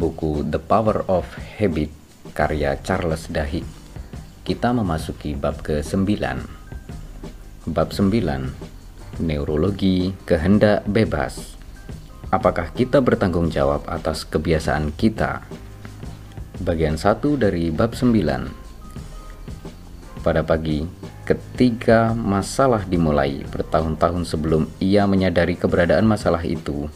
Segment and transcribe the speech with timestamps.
[0.00, 1.28] buku The Power of
[1.60, 1.92] Habit
[2.32, 3.68] karya Charles Duhigg.
[4.40, 6.08] Kita memasuki bab ke-9.
[7.68, 9.20] Bab 9.
[9.20, 11.52] Neurologi kehendak bebas.
[12.32, 15.44] Apakah kita bertanggung jawab atas kebiasaan kita?
[16.64, 20.24] Bagian 1 dari bab 9.
[20.24, 20.88] Pada pagi,
[21.28, 26.88] ketika masalah dimulai bertahun-tahun sebelum ia menyadari keberadaan masalah itu,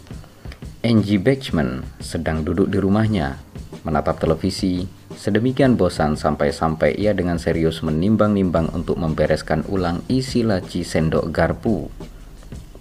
[0.84, 3.40] Angie Bachman sedang duduk di rumahnya,
[3.88, 4.84] menatap televisi,
[5.16, 11.88] sedemikian bosan sampai-sampai ia dengan serius menimbang-nimbang untuk membereskan ulang isi laci sendok garpu.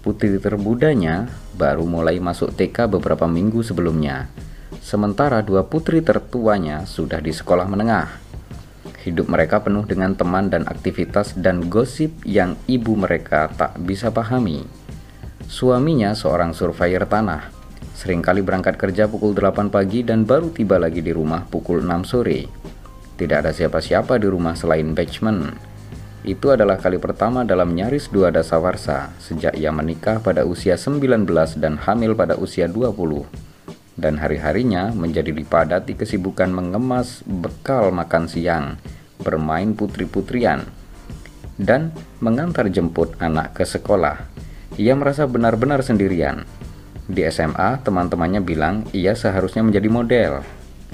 [0.04, 4.28] Putri terbudanya baru mulai masuk TK beberapa minggu sebelumnya,
[4.84, 8.20] sementara dua putri tertuanya sudah di sekolah menengah.
[9.00, 14.68] Hidup mereka penuh dengan teman dan aktivitas dan gosip yang ibu mereka tak bisa pahami.
[15.48, 17.53] Suaminya seorang surveyor tanah,
[17.94, 22.50] Seringkali berangkat kerja pukul 8 pagi dan baru tiba lagi di rumah pukul 6 sore.
[23.14, 25.54] Tidak ada siapa-siapa di rumah selain Batchman.
[26.26, 31.22] Itu adalah kali pertama dalam nyaris dua dasawarsa sejak ia menikah pada usia 19
[31.62, 32.90] dan hamil pada usia 20.
[33.94, 38.74] Dan hari-harinya menjadi dipadati kesibukan mengemas bekal makan siang,
[39.22, 40.66] bermain putri-putrian,
[41.62, 44.26] dan mengantar jemput anak ke sekolah.
[44.74, 46.42] Ia merasa benar-benar sendirian
[47.04, 50.32] di SMA, teman-temannya bilang ia seharusnya menjadi model.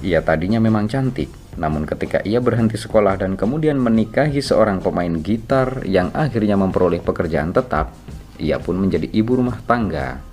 [0.00, 1.28] Ia tadinya memang cantik,
[1.60, 7.52] namun ketika ia berhenti sekolah dan kemudian menikahi seorang pemain gitar yang akhirnya memperoleh pekerjaan
[7.52, 7.92] tetap,
[8.40, 10.24] ia pun menjadi ibu rumah tangga.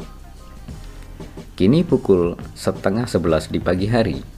[1.57, 4.36] Kini pukul setengah sebelas di pagi hari,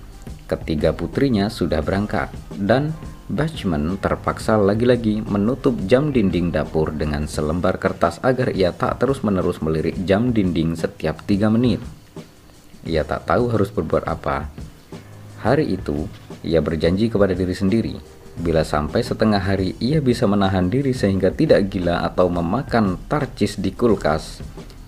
[0.49, 2.97] ketiga putrinya sudah berangkat dan
[3.29, 9.93] Bachman terpaksa lagi-lagi menutup jam dinding dapur dengan selembar kertas agar ia tak terus-menerus melirik
[10.01, 11.77] jam dinding setiap tiga menit.
[12.89, 14.49] Ia tak tahu harus berbuat apa.
[15.45, 16.09] Hari itu,
[16.41, 18.01] ia berjanji kepada diri sendiri,
[18.39, 23.75] bila sampai setengah hari ia bisa menahan diri sehingga tidak gila atau memakan tarcis di
[23.75, 24.39] kulkas,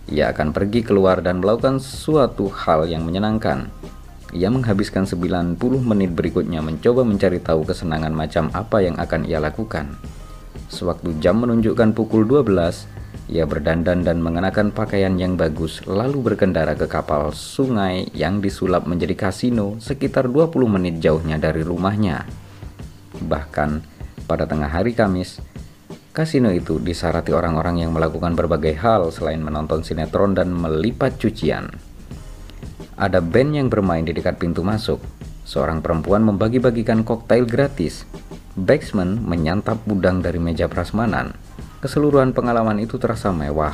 [0.07, 3.67] ia akan pergi keluar dan melakukan suatu hal yang menyenangkan.
[4.31, 9.99] Ia menghabiskan 90 menit berikutnya mencoba mencari tahu kesenangan macam apa yang akan ia lakukan.
[10.71, 12.47] Sewaktu jam menunjukkan pukul 12,
[13.27, 19.27] ia berdandan dan mengenakan pakaian yang bagus lalu berkendara ke kapal sungai yang disulap menjadi
[19.27, 22.23] kasino sekitar 20 menit jauhnya dari rumahnya.
[23.19, 23.69] Bahkan
[24.31, 25.43] pada tengah hari Kamis,
[26.15, 31.90] kasino itu disarati orang-orang yang melakukan berbagai hal selain menonton sinetron dan melipat cucian.
[33.01, 35.01] Ada band yang bermain di dekat pintu masuk.
[35.41, 38.05] Seorang perempuan membagi-bagikan koktail gratis.
[38.53, 41.33] Baxman menyantap udang dari meja prasmanan.
[41.81, 43.73] Keseluruhan pengalaman itu terasa mewah,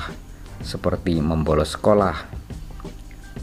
[0.63, 2.23] seperti membolos sekolah.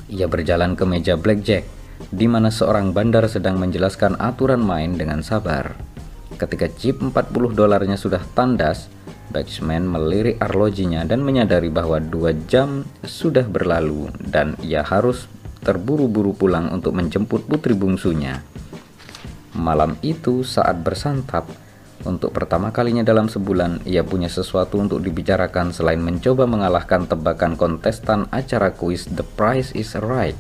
[0.09, 1.69] Ia berjalan ke meja blackjack,
[2.09, 5.77] di mana seorang bandar sedang menjelaskan aturan main dengan sabar.
[6.41, 7.13] Ketika chip 40
[7.53, 8.89] dolarnya sudah tandas,
[9.29, 15.29] Baxman melirik arlojinya dan menyadari bahwa dua jam sudah berlalu dan ia harus
[15.65, 18.45] terburu-buru pulang untuk menjemput putri bungsunya.
[19.57, 21.49] Malam itu saat bersantap,
[22.05, 28.29] untuk pertama kalinya dalam sebulan ia punya sesuatu untuk dibicarakan selain mencoba mengalahkan tebakan kontestan
[28.29, 30.37] acara kuis The Price is Right.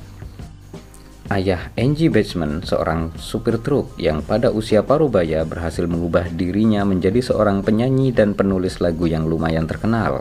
[1.33, 7.65] Ayah Angie Batchman, seorang supir truk yang pada usia parubaya berhasil mengubah dirinya menjadi seorang
[7.65, 10.21] penyanyi dan penulis lagu yang lumayan terkenal.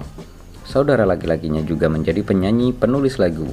[0.64, 3.52] Saudara laki-lakinya juga menjadi penyanyi penulis lagu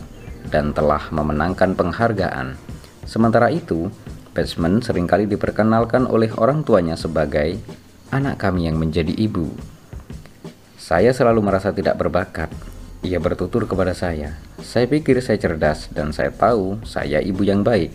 [0.51, 2.59] dan telah memenangkan penghargaan.
[3.07, 3.89] Sementara itu,
[4.31, 7.59] Batsman sering kali diperkenalkan oleh orang tuanya sebagai
[8.15, 9.51] anak kami yang menjadi ibu.
[10.79, 12.51] Saya selalu merasa tidak berbakat.
[13.01, 14.39] Ia bertutur kepada saya.
[14.61, 17.95] Saya pikir saya cerdas dan saya tahu saya ibu yang baik.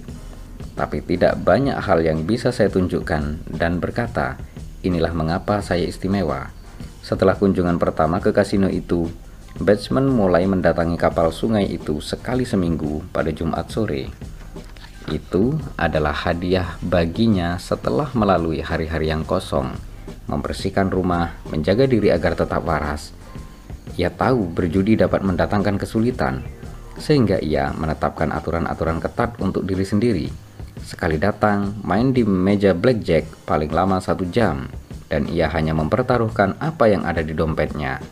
[0.75, 4.35] Tapi tidak banyak hal yang bisa saya tunjukkan dan berkata,
[4.83, 6.51] inilah mengapa saya istimewa.
[6.99, 9.07] Setelah kunjungan pertama ke kasino itu,
[9.55, 14.11] Batsman mulai mendatangi kapal sungai itu sekali seminggu pada Jumat sore.
[15.07, 19.71] Itu adalah hadiah baginya setelah melalui hari-hari yang kosong,
[20.27, 23.15] membersihkan rumah, menjaga diri agar tetap waras.
[23.95, 26.43] Ia tahu berjudi dapat mendatangkan kesulitan,
[26.99, 30.27] sehingga ia menetapkan aturan-aturan ketat untuk diri sendiri.
[30.83, 34.67] Sekali datang, main di meja blackjack paling lama satu jam,
[35.07, 38.03] dan ia hanya mempertaruhkan apa yang ada di dompetnya.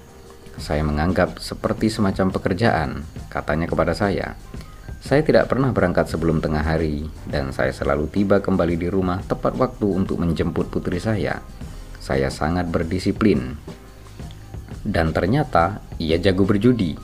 [0.57, 4.37] Saya menganggap seperti semacam pekerjaan, katanya kepada saya.
[5.03, 9.57] Saya tidak pernah berangkat sebelum tengah hari, dan saya selalu tiba kembali di rumah tepat
[9.59, 11.43] waktu untuk menjemput putri saya.
[11.99, 13.59] Saya sangat berdisiplin,
[14.83, 16.95] dan ternyata ia jago berjudi.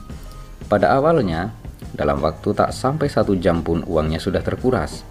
[0.68, 1.52] Pada awalnya,
[1.96, 5.02] dalam waktu tak sampai satu jam pun uangnya sudah terkuras.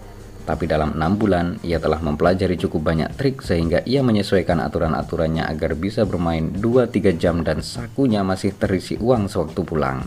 [0.50, 5.78] Tapi dalam enam bulan, ia telah mempelajari cukup banyak trik sehingga ia menyesuaikan aturan-aturannya agar
[5.78, 10.02] bisa bermain 2-3 jam dan sakunya masih terisi uang sewaktu pulang.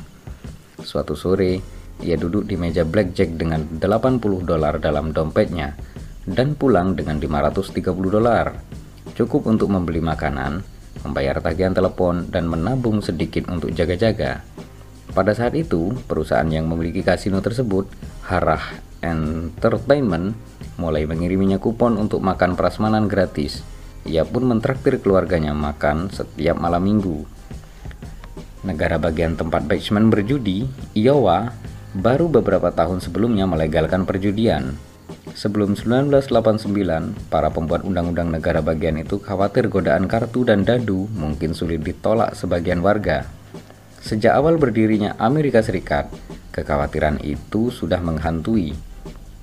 [0.83, 1.63] Suatu sore,
[2.03, 5.79] ia duduk di meja blackjack dengan 80 dolar dalam dompetnya
[6.27, 7.79] dan pulang dengan 530
[8.11, 8.51] dolar.
[9.15, 10.59] Cukup untuk membeli makanan,
[11.07, 14.43] membayar tagihan telepon, dan menabung sedikit untuk jaga-jaga.
[15.15, 17.87] Pada saat itu, perusahaan yang memiliki kasino tersebut,
[18.27, 20.31] Harah Entertainment,
[20.79, 23.59] mulai mengiriminya kupon untuk makan prasmanan gratis.
[24.07, 27.27] Ia pun mentraktir keluarganya makan setiap malam minggu.
[28.63, 30.63] Negara bagian tempat Batchman berjudi,
[30.95, 31.51] Iowa,
[31.91, 34.79] baru beberapa tahun sebelumnya melegalkan perjudian.
[35.35, 41.83] Sebelum 1989, para pembuat undang-undang negara bagian itu khawatir godaan kartu dan dadu mungkin sulit
[41.83, 43.27] ditolak sebagian warga.
[44.03, 46.11] Sejak awal berdirinya Amerika Serikat,
[46.51, 48.92] kekhawatiran itu sudah menghantui.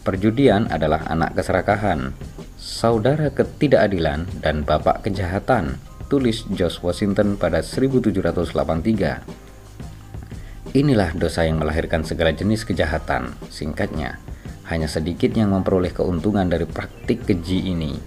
[0.00, 2.17] Perjudian adalah anak keserakahan,
[2.56, 5.76] saudara ketidakadilan, dan bapak kejahatan,
[6.08, 9.20] tulis George Washington pada 1783.
[10.73, 14.17] Inilah dosa yang melahirkan segala jenis kejahatan, singkatnya.
[14.73, 17.99] Hanya sedikit yang memperoleh keuntungan dari praktik keji ini,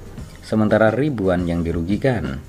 [0.41, 2.41] sementara ribuan yang dirugikan.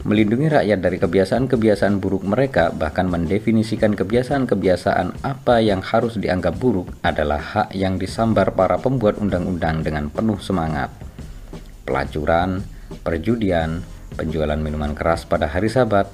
[0.00, 7.36] Melindungi rakyat dari kebiasaan-kebiasaan buruk mereka, bahkan mendefinisikan kebiasaan-kebiasaan apa yang harus dianggap buruk, adalah
[7.36, 10.88] hak yang disambar para pembuat undang-undang dengan penuh semangat.
[11.84, 12.64] Pelacuran,
[13.04, 13.84] perjudian,
[14.16, 16.08] penjualan minuman keras pada hari Sabat,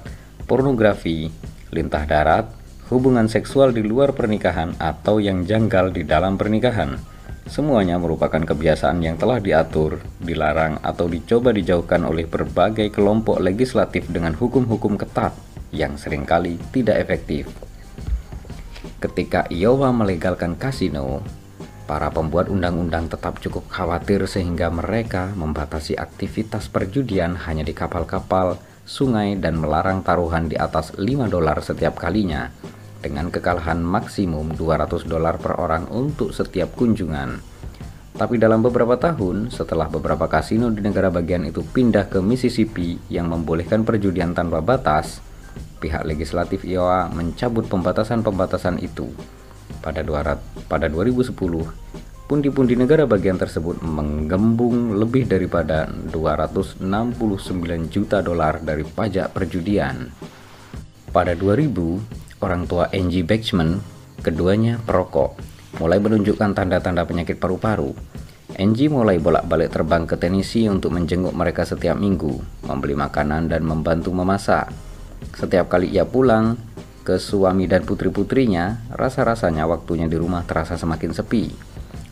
[0.51, 1.31] pornografi,
[1.71, 2.51] lintah darat,
[2.91, 7.16] hubungan seksual di luar pernikahan, atau yang janggal di dalam pernikahan
[7.47, 14.35] Semuanya merupakan kebiasaan yang telah diatur, dilarang, atau dicoba dijauhkan oleh berbagai kelompok legislatif dengan
[14.35, 15.31] hukum-hukum ketat
[15.71, 17.47] yang sering kali tidak efektif.
[18.99, 21.23] Ketika Iowa melegalkan kasino,
[21.87, 29.39] para pembuat undang-undang tetap cukup khawatir sehingga mereka membatasi aktivitas perjudian hanya di kapal-kapal, sungai,
[29.39, 32.51] dan melarang taruhan di atas 5 dolar setiap kalinya
[32.99, 37.57] dengan kekalahan maksimum 200 dolar per orang untuk setiap kunjungan.
[38.17, 43.29] Tapi dalam beberapa tahun, setelah beberapa kasino di negara bagian itu pindah ke Mississippi yang
[43.29, 45.21] membolehkan perjudian tanpa batas,
[45.77, 49.13] pihak legislatif Iowa mencabut pembatasan-pembatasan itu.
[49.85, 51.29] Pada, 200, pada 2010,
[52.25, 56.81] pundi-pundi negara bagian tersebut menggembung lebih daripada 269
[57.93, 60.09] juta dolar dari pajak perjudian.
[61.13, 63.81] Pada 2000, orang tua Angie Baxman,
[64.21, 65.37] keduanya perokok,
[65.81, 67.93] mulai menunjukkan tanda-tanda penyakit paru-paru.
[68.57, 74.09] Angie mulai bolak-balik terbang ke Tennessee untuk menjenguk mereka setiap minggu, membeli makanan dan membantu
[74.15, 74.73] memasak.
[75.37, 76.57] Setiap kali ia pulang
[77.05, 81.53] ke suami dan putri-putrinya, rasa-rasanya waktunya di rumah terasa semakin sepi.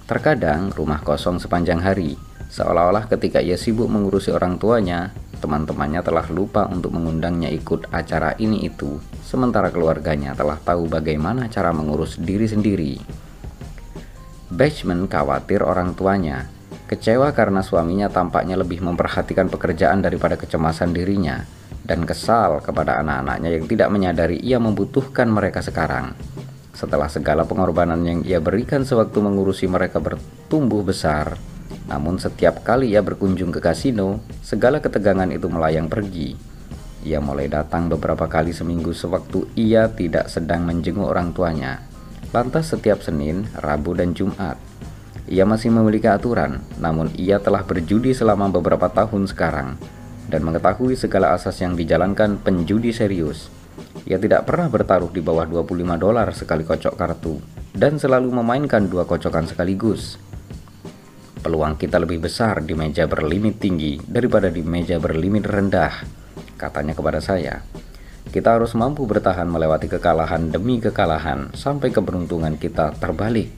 [0.06, 2.14] Terkadang rumah kosong sepanjang hari,
[2.54, 8.66] seolah-olah ketika ia sibuk mengurusi orang tuanya, teman-temannya telah lupa untuk mengundangnya ikut acara ini
[8.66, 12.94] itu, sementara keluarganya telah tahu bagaimana cara mengurus diri sendiri.
[14.50, 16.48] Batchman khawatir orang tuanya,
[16.86, 21.44] kecewa karena suaminya tampaknya lebih memperhatikan pekerjaan daripada kecemasan dirinya,
[21.86, 26.18] dan kesal kepada anak-anaknya yang tidak menyadari ia membutuhkan mereka sekarang.
[26.76, 31.40] Setelah segala pengorbanan yang ia berikan sewaktu mengurusi mereka bertumbuh besar,
[31.86, 36.34] namun setiap kali ia berkunjung ke kasino, segala ketegangan itu melayang pergi.
[37.06, 41.86] Ia mulai datang beberapa kali seminggu sewaktu ia tidak sedang menjenguk orang tuanya.
[42.34, 44.58] Lantas setiap Senin, Rabu, dan Jumat.
[45.30, 49.78] Ia masih memiliki aturan, namun ia telah berjudi selama beberapa tahun sekarang
[50.26, 53.54] dan mengetahui segala asas yang dijalankan penjudi serius.
[54.10, 57.38] Ia tidak pernah bertaruh di bawah 25 dolar sekali kocok kartu
[57.74, 60.18] dan selalu memainkan dua kocokan sekaligus
[61.46, 65.94] peluang kita lebih besar di meja berlimit tinggi daripada di meja berlimit rendah,
[66.58, 67.62] katanya kepada saya.
[68.34, 73.54] Kita harus mampu bertahan melewati kekalahan demi kekalahan sampai keberuntungan kita terbalik.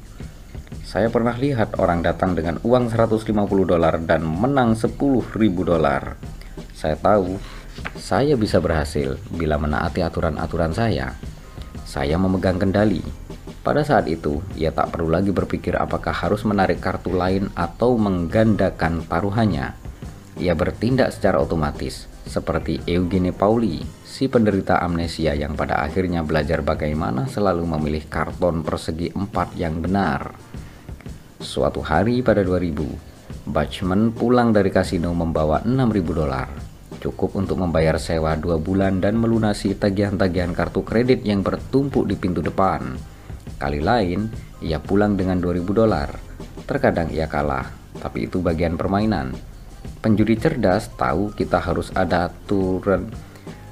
[0.83, 3.23] Saya pernah lihat orang datang dengan uang 150
[3.63, 4.91] dolar dan menang 10
[5.39, 6.19] ribu dolar.
[6.75, 7.39] Saya tahu
[7.95, 11.15] saya bisa berhasil bila menaati aturan-aturan saya.
[11.87, 12.99] Saya memegang kendali,
[13.67, 19.03] pada saat itu, ia tak perlu lagi berpikir apakah harus menarik kartu lain atau menggandakan
[19.03, 19.75] taruhannya.
[20.39, 27.27] Ia bertindak secara otomatis, seperti Eugene Pauli, si penderita amnesia yang pada akhirnya belajar bagaimana
[27.27, 30.31] selalu memilih karton persegi empat yang benar.
[31.43, 36.47] Suatu hari pada 2000, Bachman pulang dari kasino membawa 6.000 dolar
[36.97, 42.41] cukup untuk membayar sewa dua bulan dan melunasi tagihan-tagihan kartu kredit yang bertumpuk di pintu
[42.41, 42.97] depan.
[43.57, 44.29] Kali lain,
[44.61, 46.09] ia pulang dengan 2000 dolar.
[46.63, 49.33] Terkadang ia kalah, tapi itu bagian permainan.
[50.01, 53.09] Penjudi cerdas tahu kita harus ada turun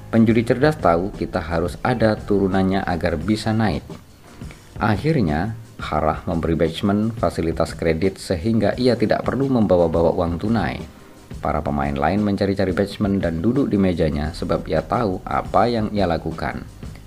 [0.06, 3.82] Penjudi cerdas tahu kita harus ada turunannya agar bisa naik.
[4.78, 10.80] Akhirnya, Harah memberi Batchman fasilitas kredit sehingga ia tidak perlu membawa-bawa uang tunai.
[11.44, 16.08] Para pemain lain mencari-cari Batchman dan duduk di mejanya sebab ia tahu apa yang ia
[16.08, 16.64] lakukan.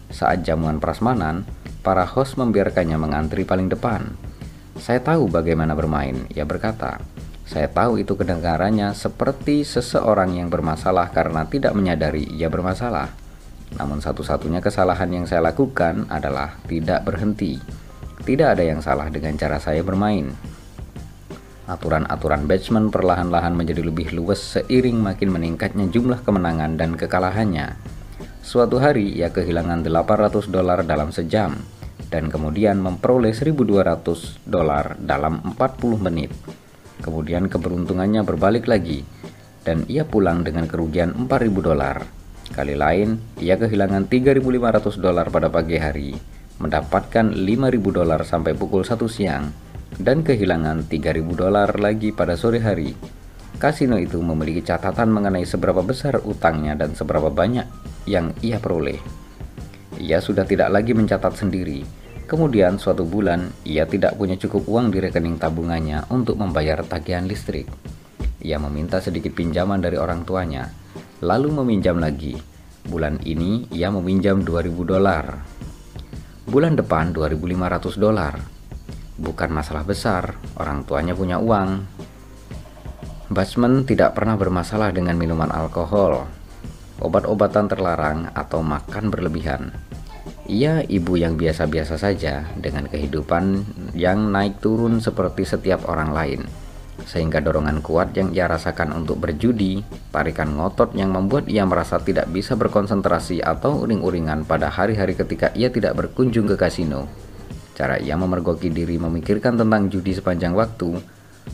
[0.10, 1.46] Saat jamuan prasmanan,
[1.86, 4.14] para host membiarkannya mengantri paling depan.
[4.78, 7.02] Saya tahu bagaimana bermain, ia berkata.
[7.50, 13.10] Saya tahu itu kedengarannya seperti seseorang yang bermasalah karena tidak menyadari ia bermasalah.
[13.74, 17.58] Namun satu-satunya kesalahan yang saya lakukan adalah tidak berhenti.
[18.22, 20.30] Tidak ada yang salah dengan cara saya bermain.
[21.70, 27.99] Aturan-aturan Batchman perlahan-lahan menjadi lebih luas seiring makin meningkatnya jumlah kemenangan dan kekalahannya.
[28.50, 31.54] Suatu hari ia kehilangan 800 dolar dalam sejam
[32.10, 36.34] dan kemudian memperoleh 1200 dolar dalam 40 menit.
[36.98, 39.06] Kemudian keberuntungannya berbalik lagi
[39.62, 42.02] dan ia pulang dengan kerugian 4000 dolar.
[42.50, 46.18] Kali lain, ia kehilangan 3500 dolar pada pagi hari,
[46.58, 47.70] mendapatkan 5000
[48.02, 49.54] dolar sampai pukul 1 siang,
[50.02, 52.98] dan kehilangan 3000 dolar lagi pada sore hari.
[53.62, 58.98] Kasino itu memiliki catatan mengenai seberapa besar utangnya dan seberapa banyak yang ia peroleh.
[60.02, 61.86] Ia sudah tidak lagi mencatat sendiri,
[62.30, 67.66] Kemudian suatu bulan ia tidak punya cukup uang di rekening tabungannya untuk membayar tagihan listrik.
[68.46, 70.70] Ia meminta sedikit pinjaman dari orang tuanya,
[71.26, 72.38] lalu meminjam lagi.
[72.86, 75.42] Bulan ini ia meminjam 2000 dolar.
[76.46, 78.38] Bulan depan 2500 dolar.
[79.18, 81.82] Bukan masalah besar, orang tuanya punya uang.
[83.34, 86.30] Basman tidak pernah bermasalah dengan minuman alkohol,
[87.00, 89.72] obat-obatan terlarang atau makan berlebihan.
[90.50, 96.42] Ia ibu yang biasa-biasa saja dengan kehidupan yang naik turun seperti setiap orang lain.
[97.06, 102.28] Sehingga dorongan kuat yang ia rasakan untuk berjudi, tarikan ngotot yang membuat ia merasa tidak
[102.34, 107.06] bisa berkonsentrasi atau uring-uringan pada hari-hari ketika ia tidak berkunjung ke kasino.
[107.78, 111.00] Cara ia memergoki diri memikirkan tentang judi sepanjang waktu,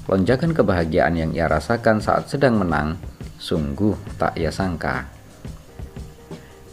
[0.09, 2.97] lonjakan kebahagiaan yang ia rasakan saat sedang menang,
[3.37, 5.14] sungguh tak ia sangka.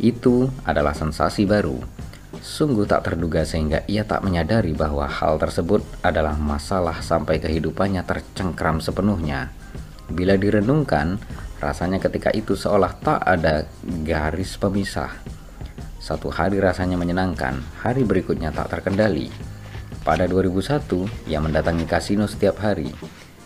[0.01, 1.81] Itu adalah sensasi baru
[2.43, 8.83] Sungguh tak terduga sehingga ia tak menyadari bahwa hal tersebut adalah masalah sampai kehidupannya tercengkram
[8.83, 9.55] sepenuhnya.
[10.11, 11.23] Bila direnungkan,
[11.63, 13.69] rasanya ketika itu seolah tak ada
[14.03, 15.15] garis pemisah.
[16.03, 19.31] Satu hari rasanya menyenangkan, hari berikutnya tak terkendali.
[20.03, 22.91] Pada 2001, ia mendatangi kasino setiap hari.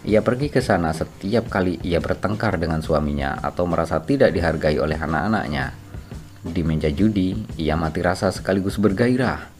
[0.08, 4.96] Ia pergi ke sana setiap kali ia bertengkar dengan suaminya atau merasa tidak dihargai oleh
[4.96, 5.85] anak-anaknya.
[6.46, 9.50] Di meja judi, ia mati rasa sekaligus bergairah,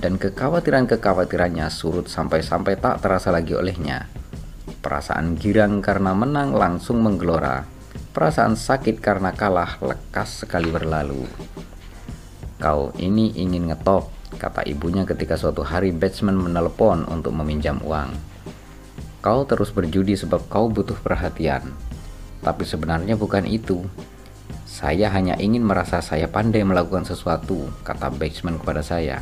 [0.00, 4.08] dan kekhawatiran-kekhawatirannya surut sampai-sampai tak terasa lagi olehnya.
[4.80, 7.68] Perasaan girang karena menang langsung menggelora,
[8.16, 11.28] perasaan sakit karena kalah lekas sekali berlalu.
[12.60, 18.12] Kau ini ingin ngetop, kata ibunya ketika suatu hari batsman menelpon untuk meminjam uang.
[19.20, 21.76] Kau terus berjudi sebab kau butuh perhatian.
[22.40, 23.84] Tapi sebenarnya bukan itu.
[24.70, 29.18] Saya hanya ingin merasa saya pandai melakukan sesuatu, kata Bateman kepada saya.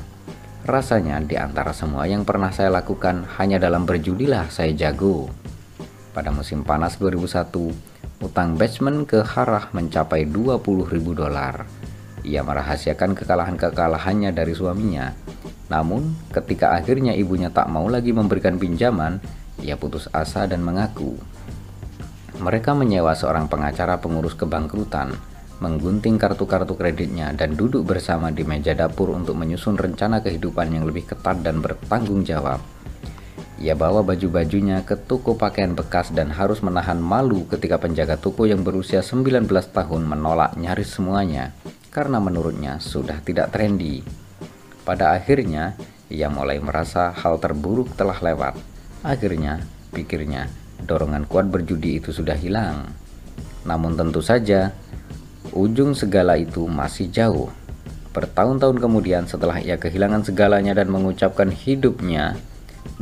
[0.69, 5.33] Rasanya di antara semua yang pernah saya lakukan, hanya dalam berjudilah saya jago.
[6.13, 7.73] Pada musim panas 2001,
[8.21, 11.65] utang Bateman ke Harah mencapai 20 ribu dolar.
[12.29, 15.17] Ia merahasiakan kekalahan-kekalahannya dari suaminya.
[15.73, 19.17] Namun, ketika akhirnya ibunya tak mau lagi memberikan pinjaman,
[19.65, 21.17] ia putus asa dan mengaku.
[22.37, 29.11] Mereka menyewa seorang pengacara pengurus kebangkrutan menggunting kartu-kartu kreditnya, dan duduk bersama di meja dapur
[29.15, 32.63] untuk menyusun rencana kehidupan yang lebih ketat dan bertanggung jawab.
[33.59, 38.63] Ia bawa baju-bajunya ke toko pakaian bekas dan harus menahan malu ketika penjaga toko yang
[38.63, 41.51] berusia 19 tahun menolak nyaris semuanya
[41.91, 44.07] karena menurutnya sudah tidak trendy.
[44.87, 45.75] Pada akhirnya,
[46.07, 48.55] ia mulai merasa hal terburuk telah lewat.
[49.03, 50.47] Akhirnya, pikirnya,
[50.87, 52.95] dorongan kuat berjudi itu sudah hilang.
[53.67, 54.71] Namun tentu saja,
[55.59, 57.51] Ujung segala itu masih jauh.
[58.15, 62.39] Bertahun-tahun kemudian setelah ia kehilangan segalanya dan mengucapkan hidupnya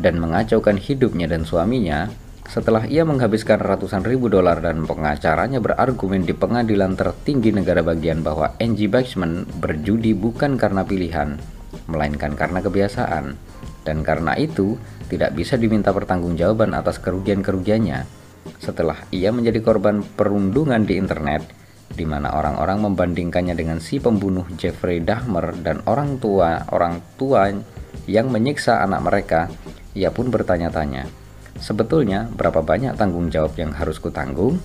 [0.01, 2.09] dan mengacaukan hidupnya dan suaminya,
[2.49, 8.57] setelah ia menghabiskan ratusan ribu dolar dan pengacaranya berargumen di pengadilan tertinggi negara bagian bahwa
[8.57, 11.37] Angie Baxman berjudi bukan karena pilihan,
[11.93, 13.37] melainkan karena kebiasaan,
[13.85, 14.81] dan karena itu
[15.13, 18.09] tidak bisa diminta pertanggungjawaban atas kerugian-kerugiannya.
[18.65, 25.05] Setelah ia menjadi korban perundungan di internet, di mana orang-orang membandingkannya dengan si pembunuh Jeffrey
[25.05, 27.53] Dahmer dan orang tua orang tua
[28.11, 29.41] yang menyiksa anak mereka,
[29.95, 31.27] ia pun bertanya-tanya,
[31.57, 34.61] Sebetulnya, berapa banyak tanggung jawab yang harus kutanggung?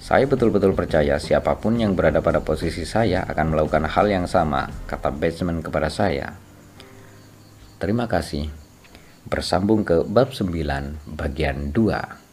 [0.00, 4.68] Saya betul-betul percaya siapa pun yang berada pada posisi saya akan melakukan hal yang sama,
[4.88, 6.36] kata Batchman kepada saya.
[7.80, 8.48] Terima kasih.
[9.24, 12.23] Bersambung ke bab 9 bagian 2.